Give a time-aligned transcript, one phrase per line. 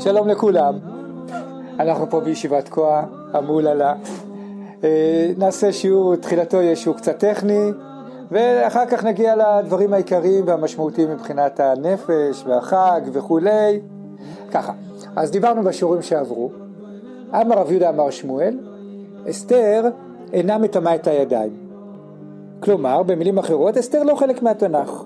[0.00, 0.74] שלום לכולם,
[1.80, 3.94] אנחנו פה בישיבת כוח, המוללה.
[4.84, 7.70] אה, נעשה שיעור, תחילתו יהיה שיעור קצת טכני,
[8.30, 13.80] ואחר כך נגיע לדברים העיקריים והמשמעותיים מבחינת הנפש והחג וכולי.
[14.50, 14.72] ככה,
[15.16, 16.71] אז דיברנו בשיעורים שעברו.
[17.34, 18.58] אמר רב יהודה אמר שמואל,
[19.30, 19.84] אסתר
[20.32, 21.52] אינה מטמאה את הידיים.
[22.60, 25.04] כלומר, במילים אחרות, אסתר לא חלק מהתנ"ך.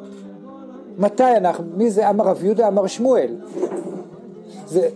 [0.99, 3.37] מתי אנחנו, מי זה אמר רב יהודה אמר שמואל?
[4.67, 4.89] זה,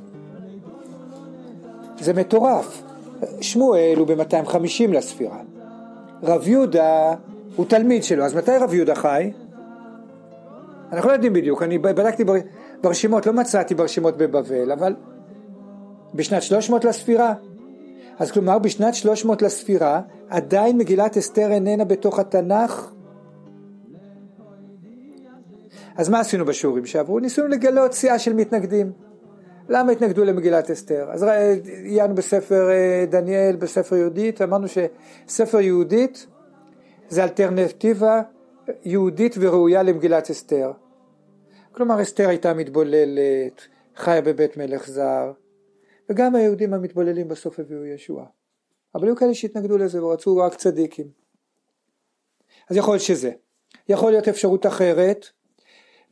[2.01, 2.83] זה מטורף.
[3.41, 5.39] שמואל הוא ב-250 לספירה.
[6.23, 7.15] רב יהודה
[7.57, 9.33] הוא תלמיד שלו, אז מתי רב יהודה חי?
[10.93, 12.25] אנחנו לא יודעים בדיוק, אני בדקתי
[12.83, 14.95] ברשימות, לא מצאתי ברשימות בבבל, אבל
[16.15, 17.35] בשנת 300 לספירה.
[18.19, 22.93] אז כלומר בשנת 300 לספירה עדיין מגילת אסתר איננה בתוך התנ"ך.
[25.97, 27.19] אז מה עשינו בשיעורים שעברו?
[27.19, 28.93] ניסינו לגלות סיעה של מתנגדים.
[29.69, 31.09] למה התנגדו למגילת אסתר?
[31.11, 31.27] אז
[31.85, 36.27] עיינו בספר אה, דניאל, בספר יהודית, אמרנו שספר יהודית
[37.09, 38.23] זה אלטרנטיבה
[38.85, 40.73] יהודית וראויה למגילת אסתר.
[41.73, 43.61] כלומר אסתר הייתה מתבוללת,
[43.97, 45.33] חיה בבית מלך זר,
[46.11, 48.27] וגם היהודים המתבוללים בסוף הביאו ישוע.
[48.95, 51.07] אבל היו כאלה שהתנגדו לזה ורצו רק צדיקים.
[52.71, 53.33] אז יכול להיות שזה.
[53.89, 55.27] יכול להיות אפשרות אחרת,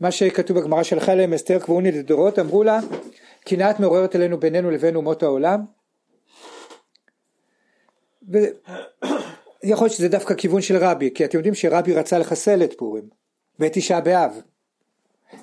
[0.00, 2.80] מה שכתוב בגמרא של חלם אסתר קבעוני לדורות, אמרו לה,
[3.44, 5.64] קנאת מעוררת אלינו בינינו לבין אומות העולם.
[8.22, 13.08] ויכול להיות שזה דווקא כיוון של רבי, כי אתם יודעים שרבי רצה לחסל את פורים,
[13.58, 14.40] ואת תשעה באב.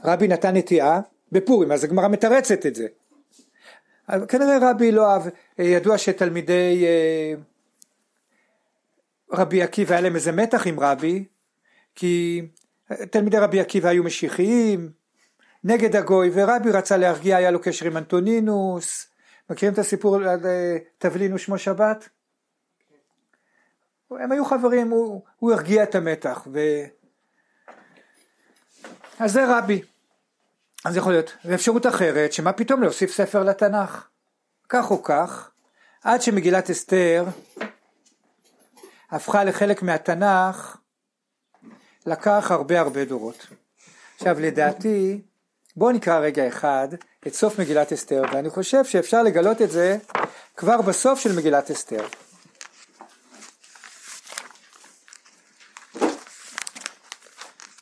[0.03, 2.87] רבי נתן נטיעה בפורים, אז הגמרא מתרצת את זה.
[4.27, 5.21] כנראה רבי לא אהב,
[5.59, 7.33] אה, ידוע שתלמידי אה,
[9.31, 11.25] רבי עקיבא היה להם איזה מתח עם רבי,
[11.95, 12.41] כי
[13.11, 14.89] תלמידי רבי עקיבא היו משיחיים,
[15.63, 19.07] נגד הגוי, ורבי רצה להרגיע, היה לו קשר עם אנטונינוס,
[19.49, 22.09] מכירים את הסיפור על אה, תבלינו שמו שבת?
[24.11, 26.59] הם היו חברים, הוא, הוא הרגיע את המתח, ו...
[29.19, 29.81] אז זה רבי.
[30.85, 34.07] אז יכול להיות, ואפשרות אחרת, שמה פתאום להוסיף ספר לתנ"ך.
[34.69, 35.49] כך או כך,
[36.03, 37.25] עד שמגילת אסתר
[39.11, 40.77] הפכה לחלק מהתנ"ך,
[42.05, 43.47] לקח הרבה הרבה דורות.
[44.15, 45.21] עכשיו לדעתי,
[45.75, 46.87] בואו נקרא רגע אחד
[47.27, 49.97] את סוף מגילת אסתר, ואני חושב שאפשר לגלות את זה
[50.55, 52.07] כבר בסוף של מגילת אסתר.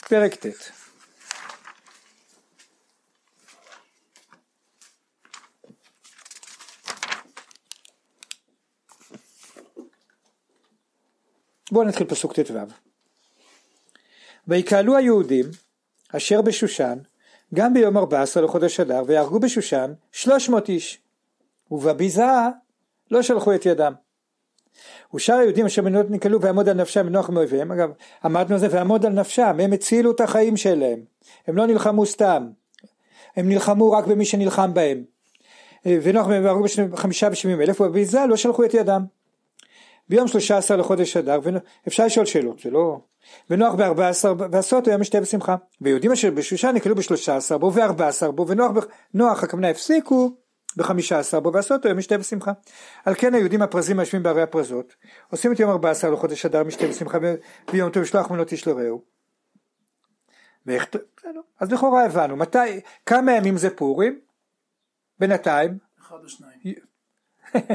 [0.10, 0.83] פרק ט'
[11.74, 12.54] בואו נתחיל פסוק ט"ו.
[14.48, 15.46] ויקהלו היהודים
[16.16, 16.98] אשר בשושן
[17.54, 21.02] גם ביום ארבע עשרה לחודש אדר ויהרגו בשושן שלוש מאות איש
[21.72, 22.24] ובביזה
[23.12, 23.94] לא שלחו את ידם.
[25.14, 27.92] ושאר היהודים אשר בנות נקלו ועמוד על נפשם ונוח מאויביהם אגב
[28.24, 31.00] עמדנו על זה ועמוד על נפשם הם הצילו את החיים שלהם
[31.48, 32.50] הם לא נלחמו סתם
[33.36, 35.04] הם נלחמו רק במי שנלחם בהם
[35.86, 39.06] ונוח מהם והרגו בחמישה ושבעים אלף ובביזה לא שלחו את ידם
[40.10, 41.40] ביום שלושה עשר לחודש אדר,
[41.88, 43.00] אפשר לשאול שאלות, זה לא...
[43.50, 45.56] ונוח בארבע עשר ועשות היה משתה בשמחה.
[45.82, 48.72] ויהודים אשר בשושן נקלו בשלושה עשר בו וארבע עשר בו ונוח
[49.14, 50.36] נוח הכוונה הפסיקו
[50.78, 52.52] בחמישה עשר בו ועשות היה משתה בשמחה.
[53.06, 54.94] על כן היהודים הפרזים היושבים בערי הפרזות
[55.32, 57.18] עושים את יום ארבע עשר לחודש אדר משתה בשמחה
[57.74, 59.02] ויום טוב שלוח מנות איש לרעהו.
[60.66, 60.88] ואיך...
[61.60, 64.20] אז לכאורה הבנו מתי כמה ימים זה פורים?
[65.20, 65.78] בינתיים.
[66.02, 66.76] אחד או שניים.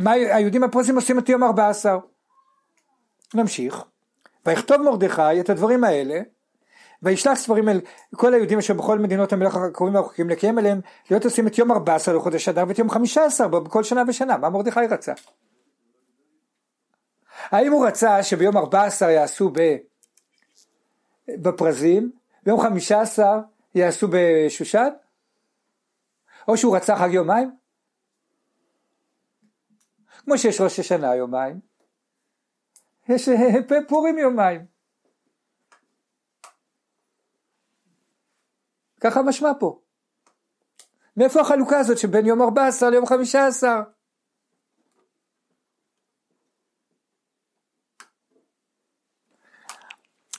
[0.00, 1.98] מה היהודים הפרסים עושים את יום ארבע עשר.
[3.34, 3.84] נמשיך.
[4.46, 6.20] ויכתוב מרדכי את הדברים האלה
[7.02, 7.80] וישלח ספרים אל
[8.16, 10.80] כל היהודים אשר בכל מדינות המלך הקרובים והרחוקים לקיים אליהם
[11.10, 14.36] להיות עושים את יום ארבע עשר לחודש אדר ואת יום חמישה עשר בכל שנה ושנה
[14.36, 15.12] מה מרדכי רצה?
[17.50, 19.76] האם הוא רצה שביום ארבע עשר יעשו ב...
[21.28, 22.12] בפרזים
[22.42, 23.38] ביום חמישה עשר
[23.74, 24.88] יעשו בשושן?
[26.48, 27.63] או שהוא רצה חג יומיים?
[30.24, 31.60] כמו שיש ראש השנה יומיים,
[33.08, 34.66] יש אה, פורים יומיים.
[39.00, 39.80] ככה משמע פה.
[41.16, 43.82] מאיפה החלוקה הזאת שבין יום 14 ליום 15?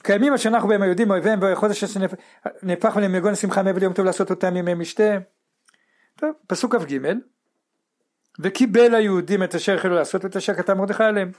[0.04, 2.00] קיימים אשר אנחנו בהם היהודים אויביהם וחודש אשר
[2.64, 5.18] נהפך להם שמחה מעבר ליום טוב לעשות אותם ימי משתה.
[6.16, 7.00] טוב, פסוק כ"ג
[8.40, 11.32] וקיבל היהודים את אשר החלו לעשות ואת אשר כתב מרדכי עליהם.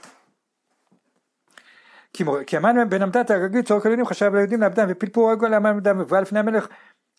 [2.13, 2.43] כי, מור...
[2.43, 5.99] כי המן בן עמדת הרגיל צורך היהודים חשב על היהודים לעבדם ופלפו רגל לאמן עמדם
[5.99, 6.67] ובא לפני המלך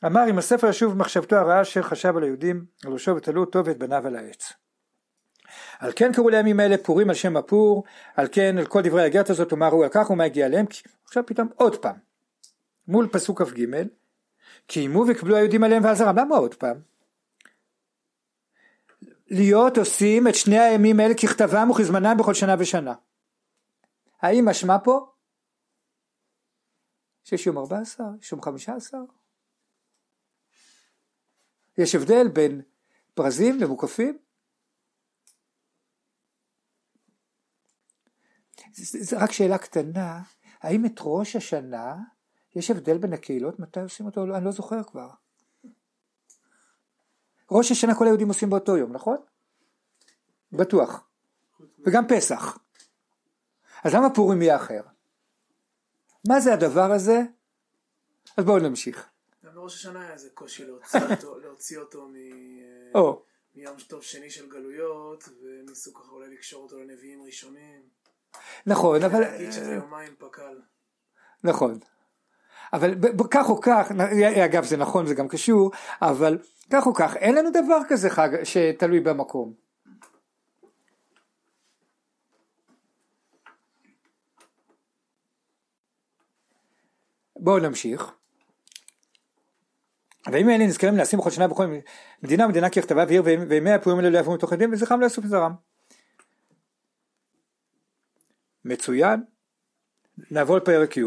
[0.04, 3.78] אמר אם הספר ישוב במחשבתו הרעה אשר חשב על היהודים על ראשו ותלו אותו ואת
[3.78, 4.52] בניו על העץ.
[5.78, 7.84] על כן קראו לימים אלה פורים על שם הפור
[8.16, 10.66] על כן על כל דברי הגרת הזאת אמרו על כך ומה הגיע אליהם
[11.04, 11.96] עכשיו פתאום עוד פעם
[12.88, 13.64] מול פסוק כ"ג
[14.66, 16.76] קיימו וקבלו היהודים עליהם ועזרם למה עוד פעם?
[19.30, 22.94] להיות עושים את שני הימים האלה ככתבם וכזמנם בכל שנה ושנה
[24.20, 25.12] האם משמע פה
[27.24, 29.00] שיש יום 14, יש יום 15?
[31.78, 32.62] יש הבדל בין
[33.16, 34.18] ברזים למוקפים?
[38.74, 40.22] זה רק שאלה קטנה,
[40.60, 41.96] האם את ראש השנה
[42.56, 44.36] יש הבדל בין הקהילות מתי עושים אותו?
[44.36, 45.08] אני לא זוכר כבר.
[47.50, 49.16] ראש השנה כל היהודים עושים באותו יום, נכון?
[50.52, 51.08] בטוח.
[51.86, 52.58] וגם פסח.
[53.84, 54.80] אז למה פורים יהיה אחר?
[56.28, 57.22] מה זה הדבר הזה?
[58.36, 59.08] אז בואו נמשיך.
[59.44, 62.14] גם בראש השנה היה איזה קושי להוציא אותו, להוציא אותו מ...
[62.94, 63.22] או,
[63.54, 67.82] מיום טוב שני של גלויות, וניסו ככה אולי לקשור אותו לנביאים ראשונים.
[68.66, 69.20] נכון, אבל...
[69.20, 70.60] להגיד שזה יומיים פק"ל.
[71.44, 71.78] נכון.
[72.72, 72.94] אבל
[73.30, 74.00] כך או כך, נ-
[74.44, 75.70] אגב זה נכון זה גם קשור,
[76.02, 76.38] אבל
[76.72, 79.52] כך או כך אין לנו דבר כזה חג שתלוי במקום.
[87.36, 88.12] בואו נמשיך.
[90.32, 91.66] וימים אלה נזכרים לעשים בכל שנה בכל
[92.22, 95.52] מדינה מדינה ככתבה ועיר וימי- הפורים האלה לא יעברו מתוך הדין וזכרם לא יאסוף מזרם.
[98.64, 99.22] מצוין.
[100.30, 101.02] נעבור לפרק י'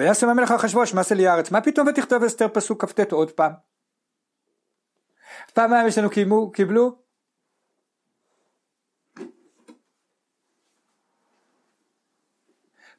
[0.00, 1.50] וישם המלך אחשוורוש מס אל הארץ.
[1.50, 3.52] מה פתאום ותכתוב אסתר פסוק כ"ט עוד פעם?
[5.54, 6.10] פעמיים יש לנו?
[6.10, 6.94] קימו, קיבלו?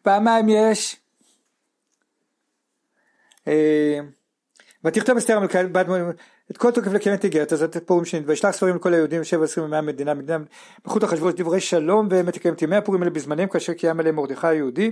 [0.01, 1.01] פעמיים יש?
[3.47, 3.99] אה,
[4.83, 5.59] ותכתוב אסתר המלכה
[6.51, 9.67] את כל תוקף לקיים את איגרת הזאת פורים שנית וישלח ספרים לכל היהודים שבע עשרים
[9.67, 10.37] ומאה מדינה מדינה
[10.85, 14.47] בחוט אחשוורוש דברי שלום ואמת יקיים את ימי הפורים האלה בזמניהם כאשר קיים עליהם מרדכי
[14.47, 14.91] היהודי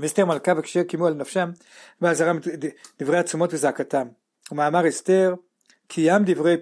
[0.00, 1.50] ואסתר מלכה וכאשר קיימו על נפשם
[2.04, 2.64] את
[2.98, 4.08] דברי עצומות וזעקתם.
[4.52, 5.34] ומאמר אסתר
[5.88, 6.56] קיים דברי,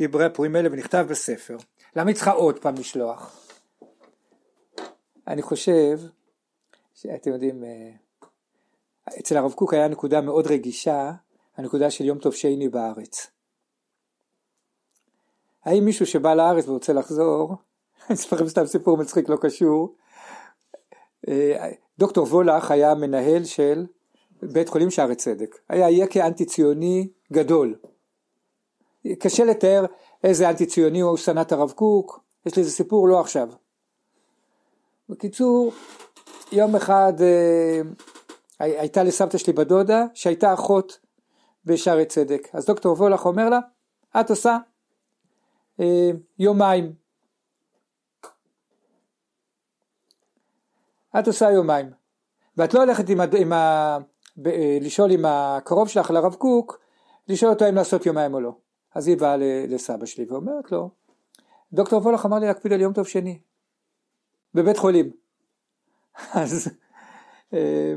[0.00, 1.56] דברי הפורים האלה ונכתב בספר.
[1.96, 3.48] למה היא צריכה עוד פעם לשלוח?
[5.26, 5.98] אני חושב
[6.94, 7.90] שאתם יודעים אה,
[9.20, 11.12] אצל הרב קוק היה נקודה מאוד רגישה
[11.56, 13.26] הנקודה של יום טוב שני בארץ.
[15.64, 17.56] האם מישהו שבא לארץ ורוצה לחזור
[18.08, 19.96] אני אספר לכם סתם סיפור מצחיק לא קשור
[21.98, 23.86] דוקטור וולך היה מנהל של
[24.42, 25.56] בית חולים שערי צדק.
[25.68, 27.74] היה יקה אנטי ציוני גדול.
[29.18, 29.84] קשה לתאר
[30.24, 33.48] איזה אנטי ציוני הוא שנא הרב קוק יש לי איזה סיפור לא עכשיו.
[35.08, 35.72] בקיצור
[36.52, 37.80] יום אחד אה,
[38.60, 40.98] הי- הייתה לסבתא שלי בדודה שהייתה אחות
[41.64, 42.48] בשערי צדק.
[42.52, 43.58] אז דוקטור וולך אומר לה
[44.20, 44.58] את עושה
[45.80, 46.92] אה, יומיים
[51.18, 51.90] את עושה יומיים.
[52.56, 53.98] ואת לא הולכת עם, עם ה...
[54.36, 56.78] ב- אה, לשאול עם הקרוב שלך לרב קוק
[57.28, 58.52] לשאול אותו אם לעשות יומיים או לא.
[58.94, 59.36] אז היא באה
[59.68, 60.90] לסבא שלי ואומרת לו
[61.72, 63.38] דוקטור וולך אמר לי להקפיד על יום טוב שני
[64.54, 65.10] בבית חולים.
[66.34, 66.70] אז
[67.52, 67.94] אה,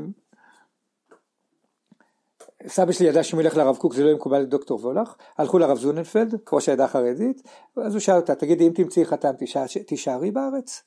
[2.66, 5.58] סבא שלי ידע שאם הוא ילך לרב קוק זה לא יהיה מקובל לדוקטור וולך, הלכו
[5.58, 7.42] לרב זוננפלד, ראש העדה החרדית,
[7.76, 10.82] אז הוא שאל אותה, תגידי אם תמצאי חתן תישאר- תישארי בארץ?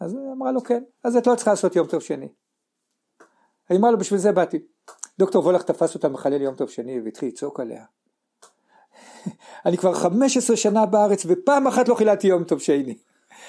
[0.00, 2.28] אז היא אמרה לו כן, אז את לא צריכה לעשות יום טוב שני.
[3.68, 4.58] היא אמרה לו בשביל זה באתי.
[5.18, 7.84] דוקטור וולך תפס אותה מחלל יום טוב שני והתחיל לצעוק עליה.
[9.66, 12.98] אני כבר 15 שנה בארץ ופעם אחת לא חיללתי יום טוב שני.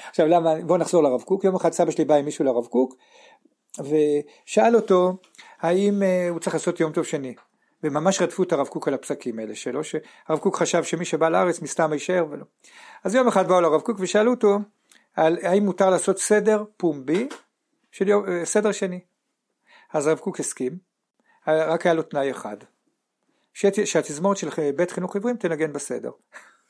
[0.09, 2.95] עכשיו למה, בוא נחזור לרב קוק, יום אחד סבא שלי בא עם מישהו לרב קוק
[3.79, 5.13] ושאל אותו
[5.61, 7.35] האם אה, הוא צריך לעשות יום טוב שני.
[7.83, 11.61] וממש רדפו את הרב קוק על הפסקים האלה שלו, שהרב קוק חשב שמי שבא לארץ
[11.61, 12.45] מסתם יישאר ולא.
[13.03, 14.57] אז יום אחד באו לרב קוק ושאלו אותו
[15.15, 17.27] על האם מותר לעשות סדר פומבי
[17.91, 18.99] של יום, אה, סדר שני.
[19.93, 20.77] אז הרב קוק הסכים,
[21.47, 22.57] אה, רק היה לו תנאי אחד,
[23.53, 26.11] שת- שהתזמורת של בית חינוך עיוורים תנגן בסדר.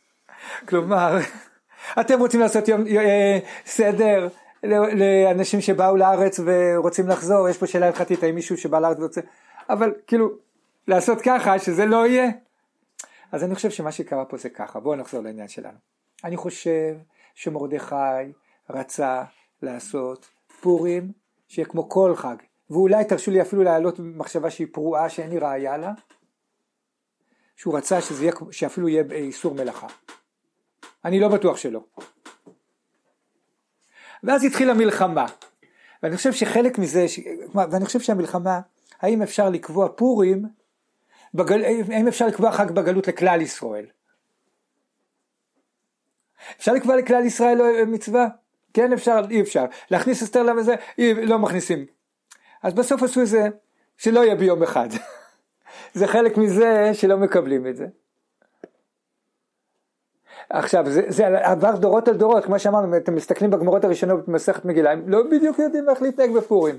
[0.69, 1.17] כלומר,
[2.01, 4.27] אתם רוצים לעשות יום אה, סדר
[4.63, 9.21] לאנשים שבאו לארץ ורוצים לחזור, יש פה שאלה הלכתית, האם מישהו שבא לארץ ורוצה,
[9.69, 10.29] אבל כאילו,
[10.88, 12.29] לעשות ככה שזה לא יהיה.
[13.31, 15.77] אז אני חושב שמה שקרה פה זה ככה, בואו נחזור לעניין שלנו.
[16.24, 16.95] אני חושב
[17.34, 18.32] שמרדכי
[18.70, 19.24] רצה
[19.62, 20.30] לעשות
[20.62, 21.12] פורים
[21.48, 22.36] שיהיה כמו כל חג,
[22.70, 25.92] ואולי תרשו לי אפילו להעלות מחשבה שהיא פרועה שאין לי ראייה לה,
[27.56, 29.88] שהוא רצה שזה יהיה, שאפילו יהיה איסור מלאכה.
[31.06, 31.84] אני לא בטוח שלא.
[34.24, 35.26] ואז התחילה מלחמה.
[36.04, 37.20] ואני חושב שחלק מזה, ש...
[37.54, 38.60] ואני חושב שהמלחמה,
[39.00, 40.46] האם אפשר לקבוע פורים,
[41.34, 41.64] בגל...
[41.66, 43.86] האם אפשר לקבוע חג בגלות לכלל ישראל?
[46.57, 48.27] אפשר לקבוע לכלל ישראל לא מצווה?
[48.74, 49.65] כן אפשר, אי אפשר.
[49.91, 50.75] להכניס אסתר לזה,
[51.24, 51.86] לא מכניסים.
[52.63, 53.48] אז בסוף עשו איזה,
[53.98, 54.89] שלא יהיה ביום אחד.
[55.93, 57.86] זה חלק מזה שלא מקבלים את זה.
[60.50, 64.91] עכשיו זה, זה עבר דורות על דורות כמו שאמרנו אתם מסתכלים בגמרות הראשונות במסכת מגילה
[64.91, 66.75] הם לא בדיוק יודעים איך להתנהג בפורים.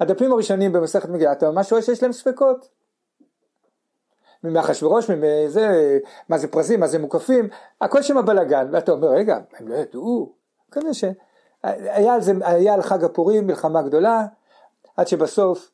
[0.00, 2.68] הדפים הראשונים במסכת מגילה אתה ממש רואה שיש להם ספקות.
[4.44, 7.48] מאחשוורוש, מזה, מה זה פרזים, מה זה מוקפים,
[7.80, 10.32] הכל שם בלאגן, ואתה אומר רגע, הם לא ידעו,
[10.72, 14.26] כנראה שהיה על, זה, היה על חג הפורים מלחמה גדולה,
[14.96, 15.70] עד שבסוף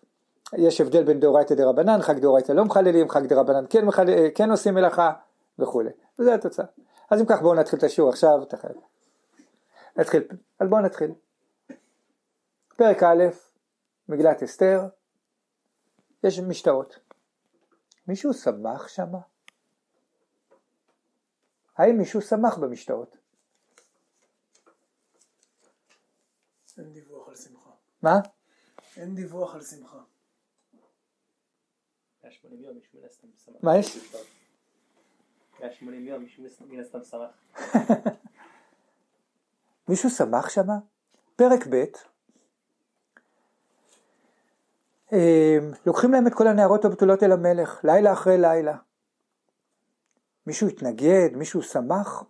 [0.56, 4.06] יש הבדל בין דאורייתא דרבנן, חג דאורייתא לא מחללים, חג דרבנן כן, מחל...
[4.34, 5.12] כן עושים מלאכה
[5.58, 6.64] וכולי, וזו התוצאה.
[7.10, 8.68] אז אם כך בואו נתחיל את השיעור עכשיו, תחל.
[9.96, 10.22] נתחיל,
[10.60, 11.10] אז בואו נתחיל.
[12.76, 13.24] פרק א',
[14.08, 14.80] מגילת אסתר,
[16.24, 17.07] יש משתאות.
[18.08, 19.12] מישהו שמח שם?
[21.76, 23.16] האם מישהו שמח במשתאות?
[26.78, 27.70] אין דיווח על שמחה.
[28.02, 28.14] מה?
[28.96, 29.98] אין דיווח על שמחה.
[33.62, 33.98] מה יש?
[35.60, 37.30] 180 יום, מישהו מן הסתם שמח.
[39.88, 40.78] מישהו שמח שמה?
[41.36, 41.84] פרק ב'
[45.86, 48.76] לוקחים להם את כל הנערות הבתולות אל המלך, לילה אחרי לילה.
[50.46, 51.28] מישהו התנגד?
[51.34, 52.24] מישהו שמח?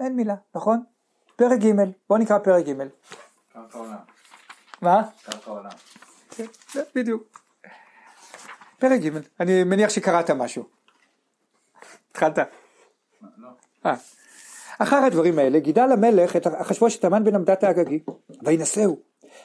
[0.00, 0.82] אין מילה, נכון?
[1.36, 1.72] פרק ג',
[2.08, 2.72] בואו נקרא פרק ג'.
[3.52, 3.96] קרקע עולם.
[4.82, 5.02] מה?
[5.24, 5.70] קרקע עולם.
[6.30, 6.44] כן,
[6.94, 7.40] בדיוק.
[8.78, 10.64] פרק ג', אני מניח שקראת משהו.
[12.10, 12.38] התחלת?
[13.36, 13.48] לא.
[13.86, 13.94] אה.
[14.78, 18.04] אחר הדברים האלה גידל המלך את אחשוורוש את המן בן עמדת האגגי
[18.42, 18.96] וינשאו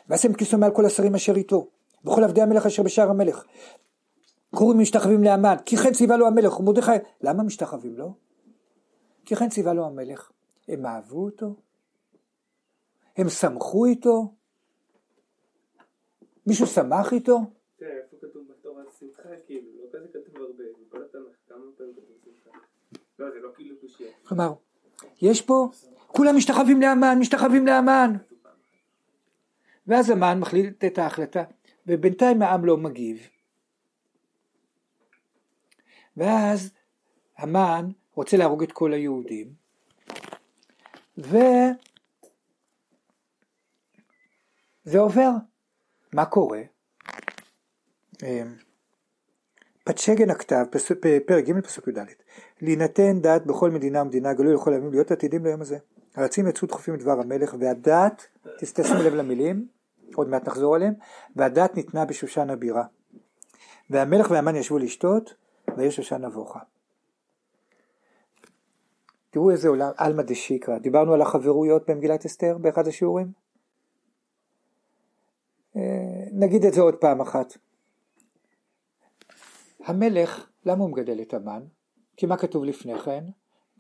[0.10, 1.68] וישם כיסו מעל כל השרים אשר איתו
[2.06, 3.44] וכל עבדי המלך אשר בשער המלך
[4.56, 6.92] קוראים משתחווים להמן כי כן ציווה לו המלך ומרדכי
[7.22, 8.14] למה משתחווים לו?
[9.26, 10.32] כי כן ציווה לו המלך
[10.68, 11.56] הם אהבו אותו?
[13.18, 14.34] הם שמחו איתו?
[16.48, 17.40] מישהו שמח איתו?
[19.46, 22.58] כאילו, לא כזה כתוב הרבה, בכל התנ"ך כמה פעמים כתוב שמחה.
[23.20, 23.76] לא, לא כאילו.
[24.24, 24.54] כלומר
[25.22, 25.70] יש פה
[26.08, 28.14] כולם משתחווים להמן משתחווים להמן
[29.88, 31.44] ואז המן מחליט את ההחלטה
[31.88, 33.30] ובינתיים העם לא מגיב.
[36.18, 36.72] ואז
[37.38, 39.54] המן רוצה להרוג את כל היהודים.
[41.18, 41.40] וזה
[45.00, 45.30] עובר.
[46.14, 46.62] מה קורה?
[48.24, 48.56] אמ,
[49.84, 51.98] פצ'גן הכתב, פס- פ- פרק ג' פסוק י"ד.
[52.62, 55.78] להינתן דת בכל מדינה ומדינה גלוי לכל הימים להיות עתידים ליום הזה.
[56.16, 58.28] הרצים יצאו דחופים לדבר המלך והדת,
[58.60, 59.68] תשימו לב למילים,
[60.16, 60.94] עוד מעט נחזור עליהם,
[61.36, 62.84] והדת ניתנה בשושן הבירה
[63.90, 65.34] והמלך והמן ישבו לשתות
[65.68, 66.60] והעיר שושן נבוכה
[69.38, 73.32] תראו איזה עולם, עלמא דשיקרא, דיברנו על החברויות במגילת אסתר באחד השיעורים?
[75.76, 75.82] אה,
[76.32, 77.58] נגיד את זה עוד פעם אחת.
[79.86, 81.64] המלך, למה הוא מגדל את המן?
[82.18, 83.24] כי מה כתוב לפני כן?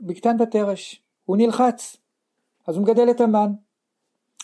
[0.01, 1.97] בקתן ותרש, הוא נלחץ,
[2.67, 3.51] אז הוא מגדל את המן.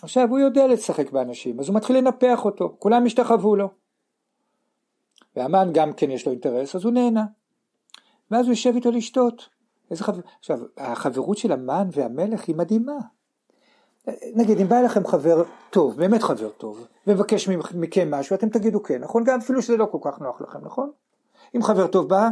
[0.02, 3.70] עכשיו הוא יודע לשחק באנשים, אז הוא מתחיל לנפח אותו, כולם השתחוו לו.
[5.36, 7.26] והמן גם כן יש לו אינטרס, אז הוא נהנה.
[8.32, 9.50] ואז הוא יושב איתו לשתות.
[9.94, 10.20] חבר...
[10.40, 12.98] עכשיו, החברות של המן והמלך היא מדהימה.
[14.36, 19.02] נגיד, אם בא לכם חבר טוב, באמת חבר טוב, ומבקש מכם משהו, אתם תגידו כן,
[19.02, 19.24] נכון?
[19.24, 20.92] גם אפילו שזה לא כל כך נוח לכם, נכון?
[21.56, 22.30] אם חבר טוב בא,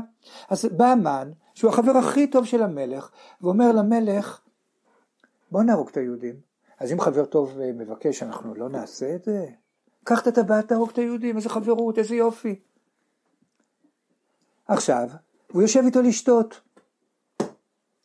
[0.49, 4.41] אז בא המן, שהוא החבר הכי טוב של המלך, ואומר למלך,
[5.51, 6.50] בוא נהרוג את היהודים.
[6.81, 9.45] אז אם חבר טוב אה, מבקש, אנחנו לא נעשה את זה?
[10.03, 12.59] קח את הטבעת, תהרוג את היהודים, איזה חברות, איזה יופי.
[14.67, 15.09] עכשיו,
[15.51, 16.61] הוא יושב איתו לשתות.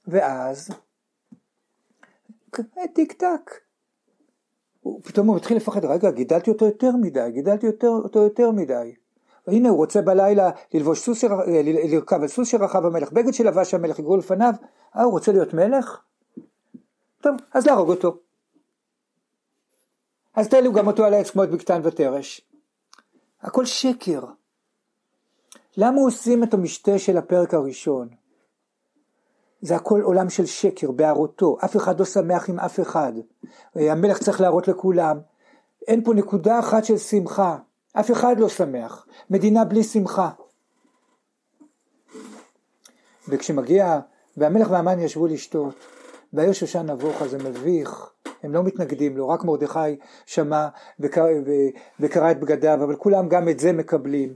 [0.07, 0.71] ואז,
[2.95, 3.61] טיק טק.
[4.81, 8.95] הוא, פתאום הוא מתחיל לפחד, רגע, גידלתי אותו יותר מדי, גידלתי יותר, אותו יותר מדי.
[9.47, 11.29] והנה הוא רוצה בלילה ללבוש סוס, אה,
[11.65, 14.53] לרכב על סוס שרכב המלך, בגד שלבש המלך יגרו לפניו,
[14.97, 16.01] אה הוא רוצה להיות מלך?
[17.21, 18.26] טוב, אז להרוג אותו.
[20.37, 22.41] אז תעלו גם אותו על העץ כמו את בקתן ותרש.
[23.43, 24.21] הכל שקר.
[25.77, 28.09] למה עושים את המשתה של הפרק הראשון?
[29.61, 33.13] זה הכל עולם של שקר, בהראותו, אף אחד לא שמח עם אף אחד.
[33.75, 35.21] המלך צריך להראות לכולם.
[35.89, 37.59] אין פה נקודה אחת של שמחה,
[37.93, 39.07] אף אחד לא שמח.
[39.31, 40.31] מדינה בלי שמחה.
[43.29, 44.01] וכשמגיע
[44.37, 45.75] והמלך והמן ישבו לשתות,
[46.33, 48.11] והעיר שושן נבוכה זה מביך,
[48.47, 50.69] הם לא מתנגדים לו, רק מרדכי שמע
[51.01, 51.29] וקרא,
[52.01, 54.35] וקרא את בגדיו, אבל כולם גם את זה מקבלים.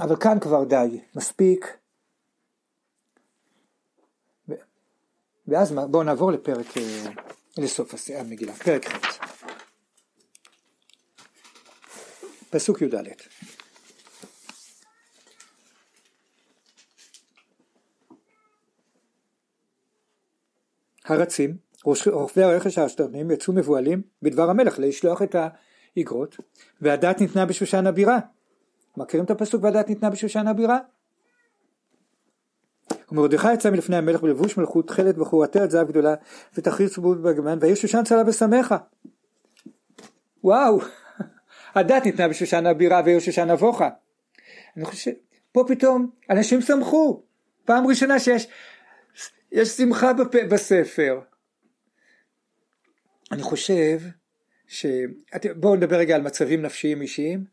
[0.00, 1.76] אבל כאן כבר די, מספיק.
[5.48, 7.10] ואז בואו נעבור לפרק, אה,
[7.58, 9.18] לסוף המגילה, פרק ח'.
[12.50, 12.94] פסוק י"ד.
[21.04, 25.36] הרצים, רוכבי הרכש האשתרנים יצאו מבוהלים בדבר המלך לשלוח את
[25.96, 26.36] האגרות
[26.80, 28.18] והדת ניתנה בשושן הבירה.
[28.96, 30.78] מכירים את הפסוק והדת ניתנה בשושן הבירה?
[33.12, 36.14] ומרדכי יצא מלפני המלך בלבוש מלכות תכלת וחורתרת זהב גדולה
[36.54, 38.76] ותחריר צבועות בגמן והעיר שושן צלה בשמחה.
[40.44, 40.80] וואו,
[41.74, 43.88] הדת ניתנה בשושן הבירה והעיר שושן נבוכה.
[44.76, 45.10] אני חושב,
[45.52, 47.22] פה פתאום אנשים שמחו,
[47.64, 48.48] פעם ראשונה שיש
[49.52, 50.44] יש שמחה בפ...
[50.50, 51.20] בספר.
[53.34, 54.00] אני חושב
[54.66, 54.86] ש...
[55.56, 57.44] בואו נדבר רגע על מצבים נפשיים אישיים.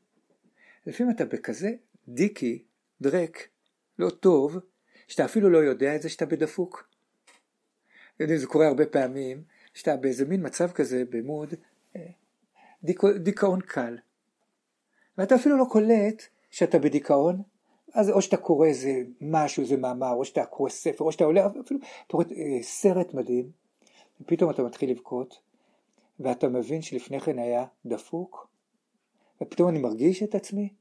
[0.87, 1.71] לפעמים אתה בכזה
[2.07, 2.63] דיקי,
[3.01, 3.47] דרק,
[3.99, 4.57] לא טוב,
[5.07, 6.89] שאתה אפילו לא יודע את זה שאתה בדפוק.
[8.35, 11.53] זה קורה הרבה פעמים, שאתה באיזה מין מצב כזה במוד
[11.95, 12.07] אה,
[12.83, 13.97] דיכא, דיכאון קל.
[15.17, 17.41] ואתה אפילו לא קולט שאתה בדיכאון,
[17.93, 21.47] אז או שאתה קורא איזה משהו, איזה מאמר, או שאתה קורא ספר, או שאתה עולה,
[21.47, 23.51] אפילו אתה רואה אה, סרט מדהים,
[24.21, 25.50] ופתאום אתה מתחיל לבכות,
[26.23, 28.51] ואתה מבין שלפני כן היה דפוק,
[29.41, 30.73] ופתאום אני מרגיש את עצמי.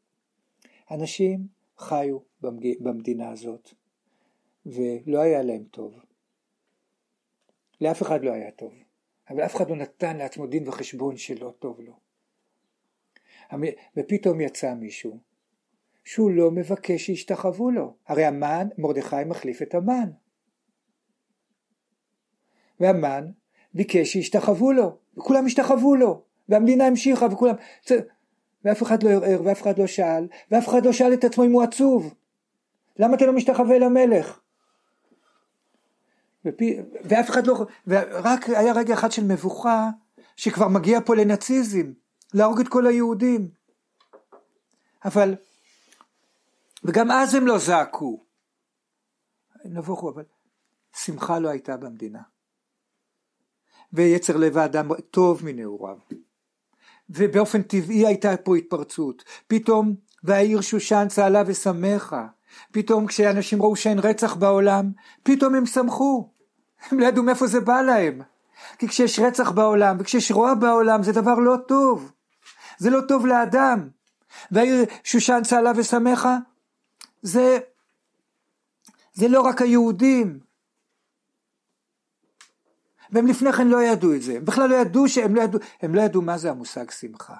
[0.90, 1.46] אנשים
[1.78, 2.18] חיו
[2.80, 3.74] במדינה הזאת,
[4.66, 6.00] ולא היה להם טוב.
[7.80, 8.74] לאף אחד לא היה טוב,
[9.30, 11.98] אבל אף אחד לא נתן לעצמו דין וחשבון שלא טוב לו.
[13.96, 15.18] ופתאום יצא מישהו
[16.04, 17.96] שהוא לא מבקש שישתחוו לו.
[18.06, 20.10] הרי המן, מרדכי מחליף את המן.
[22.80, 23.30] והמן
[23.74, 27.54] ביקש שישתחוו לו, וכולם השתחוו לו, והמדינה המשיכה וכולם,
[28.64, 31.52] ואף אחד לא ערער, ואף אחד לא שאל, ואף אחד לא שאל את עצמו אם
[31.52, 32.14] הוא עצוב.
[32.98, 34.40] למה אתה לא משתחווה למלך?
[36.44, 39.90] ופי, ואף אחד לא, ורק היה רגע אחד של מבוכה,
[40.36, 41.92] שכבר מגיע פה לנאציזם,
[42.34, 43.48] להרוג את כל היהודים.
[45.04, 45.34] אבל
[46.84, 48.24] וגם אז הם לא זעקו.
[49.64, 50.24] נבוכו, אבל
[50.96, 52.20] שמחה לא הייתה במדינה.
[53.92, 55.96] ויצר לב האדם טוב מנעוריו.
[57.10, 59.24] ובאופן טבעי הייתה פה התפרצות.
[59.46, 62.26] פתאום והעיר שושן צהלה ושמחה.
[62.72, 64.90] פתאום כשאנשים ראו שאין רצח בעולם,
[65.22, 66.30] פתאום הם שמחו.
[66.90, 68.20] הם לא ידעו מאיפה זה בא להם.
[68.78, 72.12] כי כשיש רצח בעולם וכשיש רוע בעולם זה דבר לא טוב.
[72.78, 73.88] זה לא טוב לאדם.
[74.50, 76.38] והעיר שושן צהלה ושמחה,
[77.22, 77.58] זה,
[79.12, 80.40] זה לא רק היהודים.
[83.12, 85.94] והם לפני כן לא ידעו את זה, הם בכלל לא ידעו שהם לא ידעו, הם
[85.94, 87.36] לא ידעו מה זה המושג שמחה.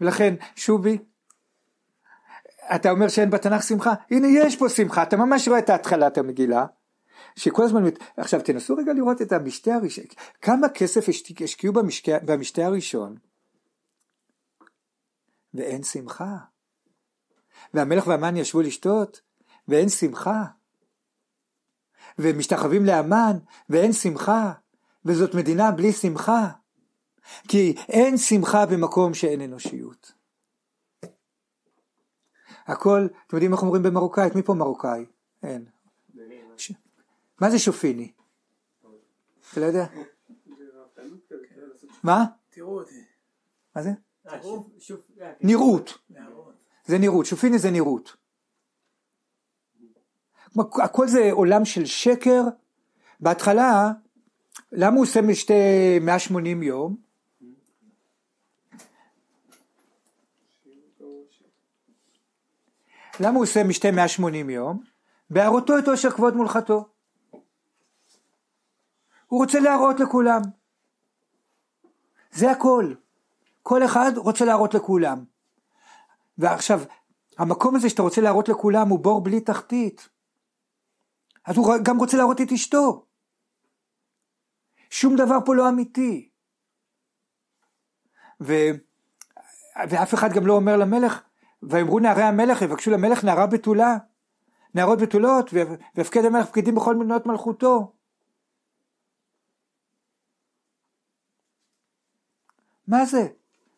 [0.00, 0.98] ולכן שובי,
[2.74, 6.66] אתה אומר שאין בתנ"ך שמחה, הנה יש פה שמחה, אתה ממש רואה את התחלת המגילה,
[7.36, 7.82] שכל הזמן,
[8.16, 10.04] עכשיו תנסו רגע לראות את המשתה הראשון,
[10.42, 11.08] כמה כסף
[11.44, 11.72] השקיעו
[12.22, 13.16] במשתה, הראשון,
[15.54, 16.36] ואין שמחה.
[17.74, 19.20] והמלך והמן ישבו לשתות,
[19.68, 20.44] ואין שמחה.
[22.18, 24.52] ומשתחווים לאמן, ואין שמחה.
[25.04, 26.48] וזאת מדינה בלי שמחה.
[27.48, 30.12] כי אין שמחה במקום שאין אנושיות.
[32.66, 34.34] הכל, אתם יודעים איך אומרים במרוקאית?
[34.34, 35.04] מי פה מרוקאי?
[35.42, 35.64] אין.
[36.56, 36.72] ש...
[37.40, 38.12] מה זה שופיני?
[39.52, 39.86] אתה לא יודע?
[42.02, 42.24] מה?
[42.50, 43.04] תראו אותי.
[43.76, 43.90] מה זה?
[44.22, 44.70] תראו.
[45.40, 45.98] נראות.
[46.86, 48.16] זה נראות, שופיני זה נראות.
[50.56, 52.42] הכל זה עולם של שקר.
[53.20, 53.92] בהתחלה,
[54.72, 55.52] למה הוא עושה משתי
[56.00, 56.96] 180 יום?
[63.20, 64.82] למה הוא עושה משתי 180 יום?
[65.30, 66.88] בהראותו את עושר כבוד מולכתו.
[69.26, 70.40] הוא רוצה להראות לכולם.
[72.32, 72.94] זה הכל.
[73.62, 75.24] כל אחד רוצה להראות לכולם.
[76.38, 76.80] ועכשיו,
[77.38, 80.08] המקום הזה שאתה רוצה להראות לכולם הוא בור בלי תחתית.
[81.48, 83.06] אז הוא גם רוצה להראות את אשתו.
[84.90, 86.30] שום דבר פה לא אמיתי.
[88.40, 88.52] ו...
[89.90, 91.22] ואף אחד גם לא אומר למלך,
[91.62, 93.96] ויאמרו נערי המלך, יבקשו למלך נערה בתולה,
[94.74, 95.50] נערות בתולות,
[95.96, 97.92] ויפקד המלך פקידים בכל מדינות מלכותו.
[102.86, 103.28] מה זה?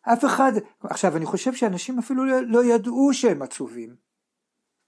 [0.01, 0.51] אף אחד,
[0.83, 3.95] עכשיו אני חושב שאנשים אפילו לא, לא ידעו שהם עצובים.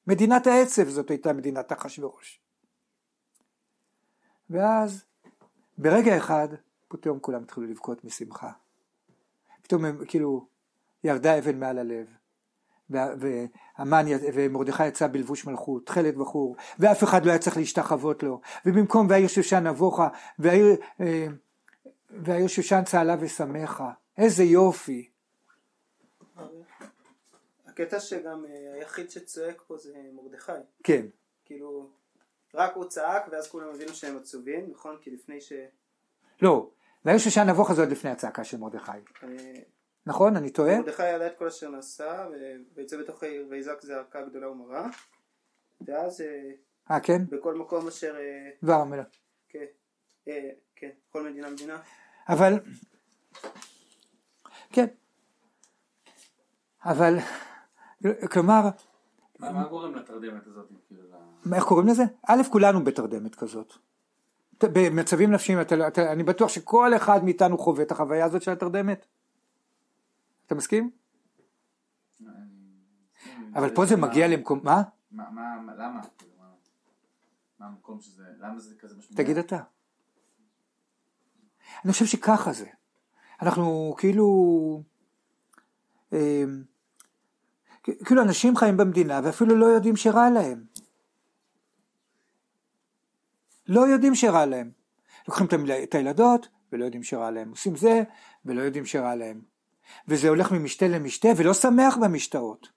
[0.08, 2.44] מדינת העצב זאת הייתה מדינת אחשורוש.
[4.50, 5.04] ואז
[5.78, 6.48] ברגע אחד
[6.88, 8.52] פתאום כולם התחילו לבכות משמחה.
[9.62, 10.48] פתאום הם כאילו
[11.04, 12.08] ירדה אבן מעל הלב.
[12.90, 18.42] וה- והמן ומרדכי יצא בלבוש מלכות, תכלת בחור, ואף אחד לא היה צריך להשתחוות לו,
[18.66, 20.08] ובמקום והעיר שושן נבוכה,
[20.40, 20.66] והעיר,
[21.02, 21.28] אה,
[22.10, 25.10] והעיר שושן צהלה ושמחה, איזה יופי.
[27.68, 30.52] הקטע שגם אה, היחיד שצועק פה זה מרדכי.
[30.84, 31.06] כן,
[31.46, 31.90] כאילו,
[32.54, 34.98] רק הוא צעק ואז כולם הבינו שהם עצובים, נכון?
[35.02, 35.54] כי לפני ש...
[36.42, 36.70] לא,
[37.06, 38.92] והעיר שושן נבוכה זה עוד לפני הצעקה של מרדכי,
[40.06, 40.36] נכון?
[40.36, 40.80] אני טועה?
[40.80, 42.28] מרדכי ידע את כל אשר נעשה,
[42.76, 44.90] ויצא בתוך העיר ויזעק זעקה גדולה ומרה.
[45.82, 46.52] ואז אה,
[46.92, 47.22] אה כן?
[47.30, 48.16] בכל מקום אשר...
[48.16, 49.08] אה, דבר המלך.
[49.50, 49.66] כן,
[50.28, 51.80] אה, כן, כל מדינה מדינה.
[52.30, 52.54] אבל,
[54.70, 54.86] כן,
[56.86, 57.14] אבל,
[58.32, 58.62] כלומר,
[59.40, 60.70] מה מה גורם לתרדמת הזאת?
[61.56, 62.04] איך קוראים לזה?
[62.28, 63.74] א', כולנו בתרדמת כזאת.
[64.64, 69.06] במצבים נפשיים, אתה, אתה, אני בטוח שכל אחד מאיתנו חווה את החוויה הזאת של התרדמת.
[70.46, 70.92] אתה מסכים?
[73.56, 74.82] אבל פה זה מגיע למקום, מה?
[75.12, 76.02] מה, מה, מה- למה?
[76.40, 76.46] מה-
[77.60, 79.18] מה המקום שזה, למה זה כזה משמעות?
[79.18, 79.60] תגיד אתה.
[81.86, 82.66] אני חושב שככה זה.
[83.42, 84.26] אנחנו כאילו,
[86.14, 86.44] אה,
[87.84, 90.64] כאילו אנשים חיים במדינה ואפילו לא יודעים שרע להם.
[93.68, 94.72] לא יודעים שרע להם.
[95.28, 95.48] לוקחים
[95.84, 97.50] את הילדות ולא יודעים שרע להם.
[97.50, 98.04] עושים זה
[98.46, 99.42] ולא יודעים שרע להם.
[100.08, 102.70] וזה הולך ממשתה למשתה ולא שמח במשתאות.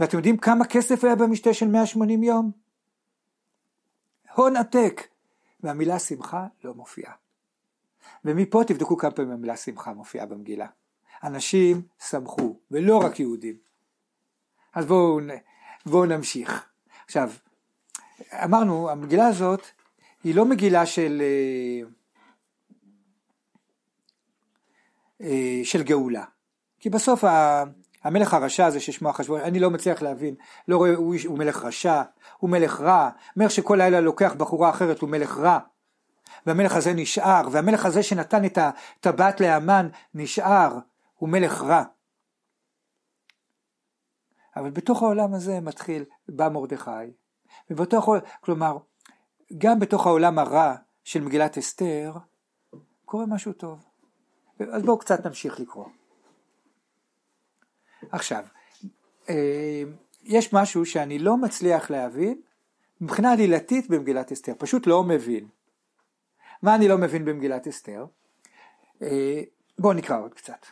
[0.00, 2.50] ואתם יודעים כמה כסף היה במשתה של 180 יום?
[4.34, 5.06] הון עתק.
[5.62, 7.12] והמילה שמחה לא מופיעה.
[8.24, 10.66] ומפה תבדקו כמה פעמים המילה שמחה מופיעה במגילה.
[11.24, 13.56] אנשים שמחו, ולא רק יהודים.
[14.74, 15.20] אז בואו,
[15.86, 16.68] בואו נמשיך.
[17.04, 17.30] עכשיו,
[18.44, 19.66] אמרנו, המגילה הזאת
[20.24, 21.88] היא לא מגילה של, אה,
[25.20, 26.24] אה, של גאולה.
[26.80, 27.24] כי בסוף
[28.02, 30.34] המלך הרשע הזה ששמו אחשוורוש, אני לא מצליח להבין,
[30.68, 32.02] לא רואה, הוא, הוא מלך רשע,
[32.38, 35.58] הוא מלך רע, מלך שכל לילה לוקח בחורה אחרת הוא מלך רע.
[36.46, 40.78] והמלך הזה נשאר, והמלך הזה שנתן את הטבעת להמן נשאר,
[41.14, 41.82] הוא מלך רע.
[44.56, 46.90] אבל בתוך העולם הזה מתחיל, בא מרדכי,
[47.70, 48.08] ובתוך,
[48.40, 48.78] כלומר,
[49.58, 52.12] גם בתוך העולם הרע של מגילת אסתר,
[53.04, 53.84] קורה משהו טוב.
[54.72, 55.86] אז בואו קצת נמשיך לקרוא.
[58.10, 58.44] עכשיו,
[59.28, 59.82] אה,
[60.22, 62.40] יש משהו שאני לא מצליח להבין
[63.00, 65.48] מבחינה עלילתית במגילת אסתר, פשוט לא מבין.
[66.62, 68.06] מה אני לא מבין במגילת אסתר?
[69.02, 69.42] אה,
[69.78, 70.66] בואו נקרא עוד קצת.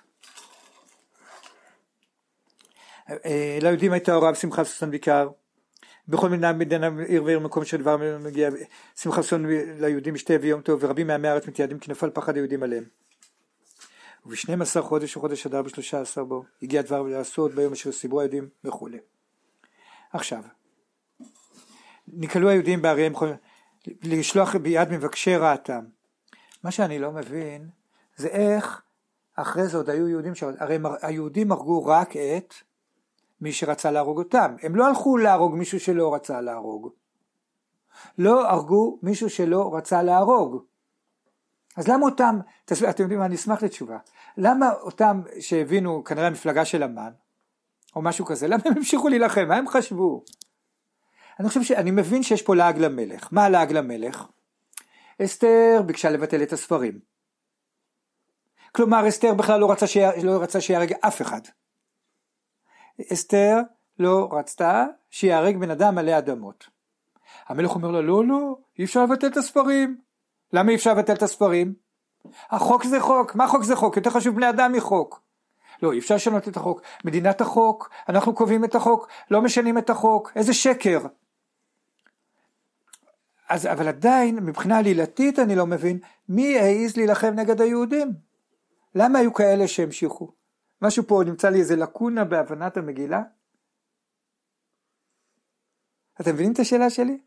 [3.10, 5.28] אה, ליהודים הייתה הוראה בשמחה ששון בעיקר,
[6.08, 8.50] בכל מדינה מדינה עיר ועיר מקום שדבר מגיע
[8.96, 9.46] שמחה ששון
[9.78, 12.84] ליהודים משתה ויום טוב ורבים מעמי הארץ מתייעדים כי נפל פחד היהודים עליהם.
[14.26, 18.48] ובשנים עשר חודש וחודש אדר בשלושה עשר בו הגיע דבר לעשות ביום אשר סיברו היהודים
[18.64, 18.98] וכולי.
[20.12, 20.42] עכשיו,
[22.08, 23.12] נקלעו היהודים בעריהם
[24.02, 25.84] לשלוח ביד מבקשי רעתם.
[26.62, 27.68] מה שאני לא מבין
[28.16, 28.82] זה איך
[29.36, 32.54] אחרי זה עוד היו יהודים, הרי היהודים הרגו רק את
[33.40, 34.56] מי שרצה להרוג אותם.
[34.62, 36.88] הם לא הלכו להרוג מישהו שלא רצה להרוג.
[38.18, 40.64] לא הרגו מישהו שלא רצה להרוג.
[41.76, 43.98] אז למה אותם, אתם יודעים מה, אני אשמח לתשובה.
[44.36, 47.10] למה אותם שהבינו כנראה המפלגה של המן,
[47.96, 49.44] או משהו כזה, למה הם המשיכו להילחם?
[49.48, 50.24] מה הם חשבו?
[51.40, 53.28] אני חושב שאני מבין שיש פה לעג למלך.
[53.32, 54.26] מה לעג למלך?
[55.22, 56.98] אסתר ביקשה לבטל את הספרים.
[58.72, 61.40] כלומר אסתר בכלל לא רצה, שיה, לא רצה שיהרג אף אחד.
[63.12, 63.60] אסתר
[63.98, 66.68] לא רצתה שיהרג בן אדם מלא אדמות.
[67.46, 69.98] המלך אומר לה לא לא אי אפשר לבטל את הספרים.
[70.52, 71.74] למה אי אפשר לבטל את הספרים?
[72.50, 73.96] החוק זה חוק, מה חוק זה חוק?
[73.96, 75.20] יותר חשוב בני אדם מחוק.
[75.82, 76.82] לא, אי אפשר לשנות את החוק.
[77.04, 81.00] מדינת החוק, אנחנו קובעים את החוק, לא משנים את החוק, איזה שקר.
[83.48, 88.12] אז, אבל עדיין, מבחינה עלילתית אני לא מבין, מי העז להילחם נגד היהודים?
[88.94, 90.37] למה היו כאלה שהמשיכו?
[90.82, 93.22] משהו פה נמצא לי איזה לקונה בהבנת המגילה?
[96.20, 97.20] אתם מבינים את השאלה שלי?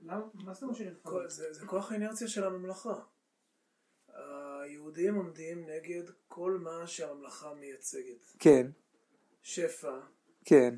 [0.00, 0.20] מה
[0.52, 0.76] זאת אומרת
[1.30, 2.94] זה זה כוח האינרציה של הממלכה.
[4.62, 8.32] היהודים עומדים נגד כל מה שהממלכה מייצגת.
[8.38, 8.66] כן,
[9.42, 10.00] שפע,
[10.44, 10.74] כן,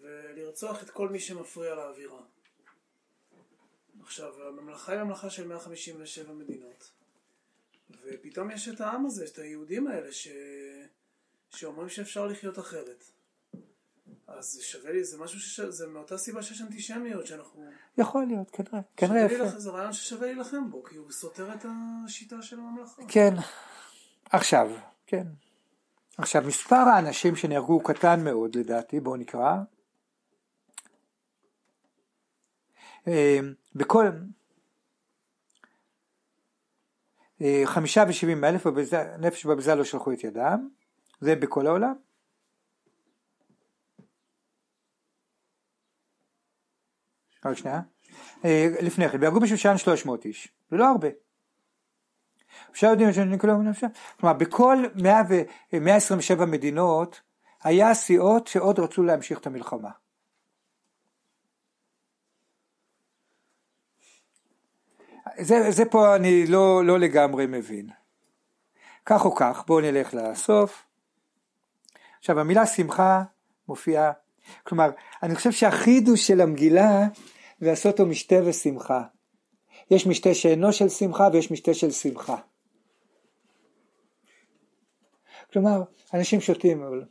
[0.00, 2.22] ולרצוח את כל מי שמפריע לאווירה.
[4.00, 6.92] עכשיו, הממלכה היא ממלכה של 157 מדינות,
[7.90, 10.28] ופתאום יש את העם הזה, את היהודים האלה, ש...
[11.56, 13.04] שאומרים שאפשר לחיות אחרת.
[14.26, 15.60] אז זה שווה לי, זה משהו ש...
[15.60, 17.70] זה מאותה סיבה שיש אנטישמיות, שאנחנו...
[17.98, 19.44] יכול להיות, כנראה, כנראה שווה יפה.
[19.44, 21.66] להילחם- זה רעיון ששווה להילחם בו, כי הוא סותר את
[22.04, 23.02] השיטה של הממלכה.
[23.08, 23.34] כן,
[24.30, 24.70] עכשיו,
[25.06, 25.26] כן.
[26.18, 29.56] עכשיו, מספר האנשים שנהרגו הוא קטן מאוד לדעתי, בואו נקרא.
[33.08, 33.38] אה,
[33.74, 34.06] בכל...
[37.42, 38.66] אה, חמישה ושבעים אלף
[39.18, 40.68] נפש בבזה לא שלחו את ידם,
[41.22, 41.94] זה בכל העולם.
[47.44, 47.80] רק שנייה.
[48.44, 51.08] אה, לפני כן, והרגו בשושן 300 איש, זה לא הרבה.
[52.70, 53.86] אפשר יודעים שנקלו מנפשם.
[54.20, 57.20] כלומר, בכל 100 ו- 127 מדינות
[57.62, 59.90] היה סיעות שעוד רצו להמשיך את המלחמה.
[65.38, 67.88] זה, זה פה אני לא, לא לגמרי מבין.
[69.06, 70.91] כך או כך, בואו נלך לסוף.
[72.22, 73.22] עכשיו המילה שמחה
[73.68, 74.12] מופיעה,
[74.62, 74.90] כלומר,
[75.22, 77.06] אני חושב שהחידוש של המגילה
[77.60, 79.02] זה לעשות לו משתה ושמחה.
[79.90, 82.36] יש משתה שאינו של שמחה ויש משתה של שמחה.
[85.52, 85.82] כלומר,
[86.14, 87.04] אנשים שותים, אבל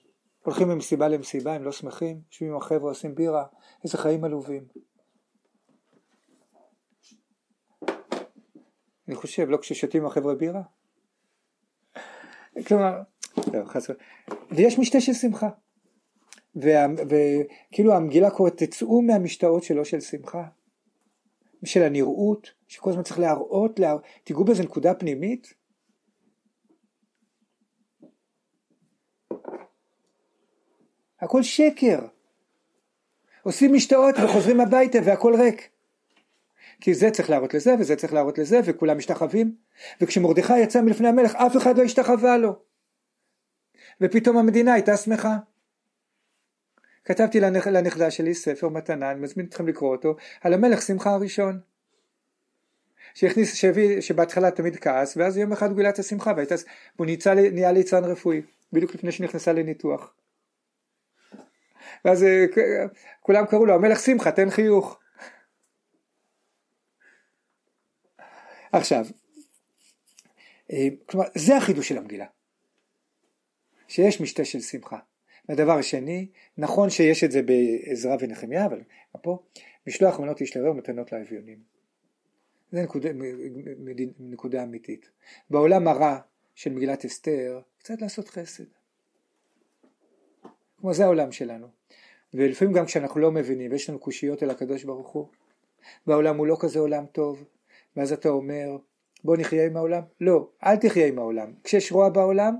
[0.44, 3.46] הולכים ממסיבה למסיבה, הם לא שמחים, יושבים עם החבר'ה, עושים בירה,
[3.84, 4.64] איזה חיים עלובים.
[9.08, 10.62] אני חושב, לא כששותים עם החבר'ה בירה?
[12.68, 13.11] כלומר.
[14.52, 15.50] ויש משתה של שמחה.
[16.56, 20.44] וכאילו המגילה קוראת, תצאו מהמשתאות שלו של שמחה,
[21.66, 23.98] של הנראות, שכל הזמן צריך להראות, להר...
[24.24, 25.54] תיגעו באיזה נקודה פנימית.
[31.22, 32.00] הכל שקר.
[33.44, 35.70] עושים משתאות וחוזרים הביתה והכל ריק.
[36.82, 39.56] כי זה צריך להראות לזה וזה צריך להראות לזה וכולם משתחווים
[40.02, 42.71] וכשמרדכי יצא מלפני המלך אף אחד לא השתחווה לו
[44.02, 45.38] ופתאום המדינה הייתה שמחה.
[47.06, 47.68] כתבתי לנכ...
[47.68, 51.60] לנכדה שלי ספר מתנה, אני מזמין אתכם לקרוא אותו, על המלך שמחה הראשון.
[53.14, 56.56] שהכניס, שהביא, שבהתחלה תמיד כעס, ואז יום אחד הוא גילה את השמחה, והייתה,
[56.96, 58.42] והוא ניצל, נהיה ליצן רפואי,
[58.74, 60.14] בדיוק לפני שנכנסה לניתוח.
[62.06, 62.46] ואז אה,
[63.20, 65.00] כולם קראו לו המלך שמחה, תן חיוך.
[68.72, 69.06] עכשיו,
[70.72, 72.26] אה, כלומר, זה החידוש של המגילה.
[73.92, 75.00] שיש משתה של שמחה.
[75.50, 76.28] והדבר השני,
[76.58, 78.82] נכון שיש את זה בעזרא ונחמיה, אבל
[79.22, 79.40] פה,
[79.88, 81.60] משלוח מנות איש לרעהו מתנות לאביונים.
[82.72, 83.10] זה נקודה,
[84.20, 85.10] נקודה אמיתית.
[85.50, 86.20] בעולם הרע
[86.56, 88.64] של מגילת אסתר, קצת לעשות חסד.
[90.78, 91.68] כמו זה העולם שלנו.
[92.34, 95.28] ולפעמים גם כשאנחנו לא מבינים, ויש לנו קושיות אל הקדוש ברוך הוא,
[96.08, 97.44] והעולם הוא לא כזה עולם טוב,
[97.96, 98.78] ואז אתה אומר,
[99.24, 100.02] בוא נחיה עם העולם?
[100.22, 101.54] לא, אל תחיה עם העולם.
[101.64, 102.56] כשיש רוע בעולם,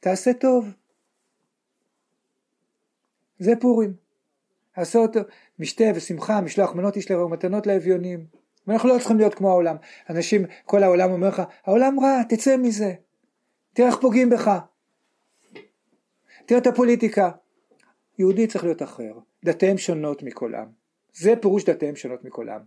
[0.00, 0.68] תעשה טוב.
[3.38, 3.94] זה פורים.
[4.74, 5.20] עשה אותו
[5.58, 8.26] משתה ושמחה, משלוח מנות איש לרעהו מתנות לאביונים.
[8.66, 9.76] ואנחנו לא צריכים להיות כמו העולם.
[10.10, 12.94] אנשים, כל העולם אומר לך, העולם רע, תצא מזה.
[13.72, 14.50] תראה איך פוגעים בך.
[16.46, 17.30] תראה את הפוליטיקה.
[18.18, 19.12] יהודי צריך להיות אחר.
[19.44, 20.68] דתיהם שונות מכל עם.
[21.12, 22.60] זה פירוש דתיהם שונות מכל עם.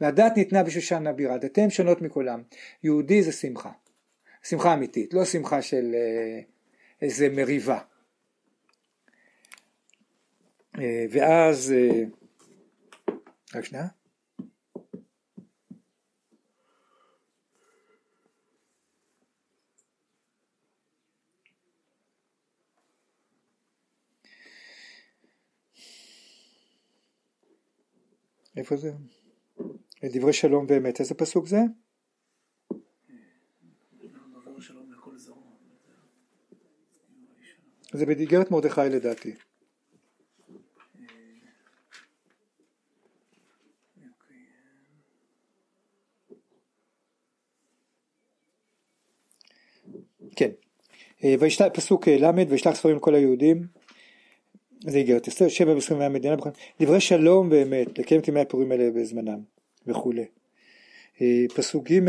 [0.00, 2.42] והדת ניתנה בשושן הבירה, דתיהם שונות מכל עם.
[2.82, 3.70] יהודי זה שמחה.
[4.44, 6.40] שמחה אמיתית, לא שמחה של אה,
[7.02, 7.80] איזה מריבה.
[10.78, 12.02] אה, ואז, אה,
[13.54, 13.86] רק שנייה.
[28.56, 28.92] איפה זה?
[30.04, 31.58] דברי שלום ואמת, איזה פסוק זה?
[34.54, 35.42] עבור שלום לכל זרוע.
[37.94, 39.34] זה באיגרת מרדכי לדעתי.
[50.36, 50.50] כן.
[51.24, 53.66] אה, וישלח, פסוק אה, ל' וישלח ספרים לכל היהודים.
[54.80, 56.36] זה איגרת אסתר, שבע ועשרים מהמדינה.
[56.36, 59.40] בכל- דברי שלום ואמת, לקיים את ימי הפורים האלה בזמנם
[59.86, 60.26] וכולי.
[61.20, 62.00] אה, פסוק ג'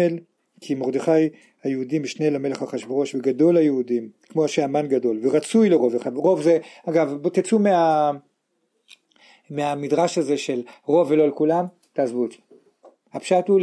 [0.65, 1.29] כי מרדכי
[1.63, 6.15] היהודים משנה למלך אחשורוש וגדול היהודים כמו שהמן גדול ורצוי לרוב אחד.
[6.15, 8.11] רוב זה אגב בוא תצאו מה,
[9.49, 12.41] מהמדרש הזה של רוב ולא לכולם תעזבו אותי.
[13.13, 13.59] הפשט הוא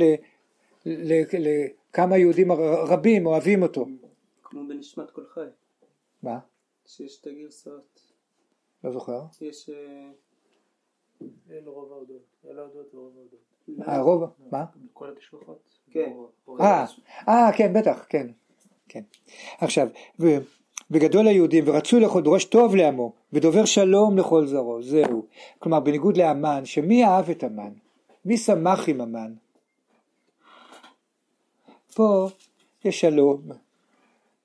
[0.87, 2.53] לכמה יהודים
[2.89, 3.87] רבים אוהבים אותו.
[4.43, 5.41] כמו בנשמת כל חי,
[6.23, 6.39] מה?
[6.87, 8.01] שיש את הגרסאות.
[8.85, 9.21] לא זוכר.
[9.41, 9.71] יש...
[11.51, 12.23] אה, אין רוב ההודות.
[12.49, 13.89] אין ההודות ורוב ההודות.
[13.89, 14.65] הרוב מה?
[14.93, 15.59] כל התשלוחות.
[15.91, 16.13] כן.
[16.61, 16.85] אה,
[17.29, 18.27] אה, כן, בטח, כן,
[18.89, 19.03] כן.
[19.59, 19.89] עכשיו,
[20.91, 25.27] וגדול היהודים ורצוי לכל דורש טוב לעמו ודובר שלום לכל זרעו זהו
[25.59, 27.73] כלומר בניגוד לאמן שמי אהב את המן
[28.25, 29.35] מי שמח עם המן
[31.95, 32.29] פה
[32.85, 33.43] יש שלום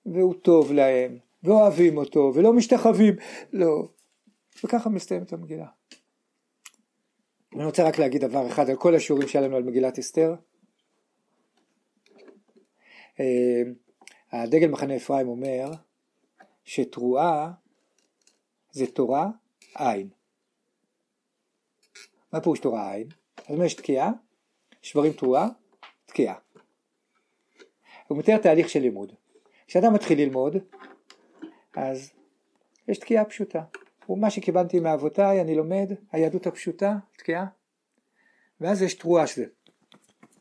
[0.05, 3.15] והוא טוב להם ואוהבים אותו ולא משתחווים
[3.53, 3.87] לא
[4.63, 5.67] וככה מסתיימת המגילה
[7.57, 10.35] אני רוצה רק להגיד דבר אחד על כל השיעורים שהיה לנו על מגילת אסתר
[13.19, 13.61] אה,
[14.31, 15.71] הדגל מחנה אפרים אומר
[16.63, 17.51] שתרועה
[18.71, 19.27] זה תורה
[19.75, 20.09] עין.
[22.33, 23.07] מה פירוש תורה עין?
[23.37, 24.11] אז אומר יש תקיעה,
[24.81, 25.47] שברים תרועה,
[26.05, 26.35] תקיעה.
[28.07, 29.13] הוא מתאר תהליך של לימוד.
[29.67, 30.55] כשאדם מתחיל ללמוד,
[31.75, 32.11] אז
[32.87, 33.63] יש תקיעה פשוטה.
[34.09, 37.45] ומה שקיבלתי מאבותיי, אני לומד, היהדות הפשוטה, תקיעה.
[38.61, 39.45] ואז יש תרועה שזה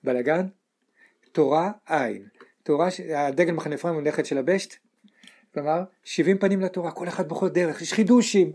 [0.04, 0.46] בלאגן,
[1.32, 2.28] תורה עין.
[2.62, 4.74] תורה, הדגל מחנה אפרים הוא נכד של הבשט,
[5.54, 8.52] כלומר, 70 פנים לתורה, כל אחד בכל דרך, יש חידושים.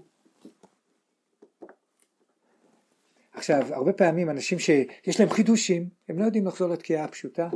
[3.33, 7.49] עכשיו, הרבה פעמים אנשים שיש להם חידושים, הם לא יודעים לחזור לתקיעה הפשוטה.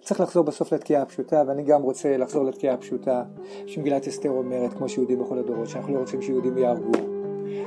[0.00, 3.22] צריך לחזור בסוף לתקיעה הפשוטה, ואני גם רוצה לחזור לתקיעה הפשוטה,
[3.66, 6.92] שמגילת אסתר אומרת, כמו שיהודים בכל הדורות, שאנחנו לא רוצים שיהודים יהרגו,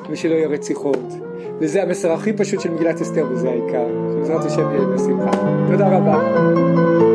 [0.10, 1.08] ושלא יהיו רציחות,
[1.60, 3.88] וזה המסר הכי פשוט של מגילת אסתר, וזה העיקר.
[4.12, 5.32] שבעזרת השם יהיה בשמחה.
[5.72, 7.09] תודה רבה.